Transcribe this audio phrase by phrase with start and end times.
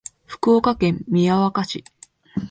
[0.25, 1.83] 福岡県宮若市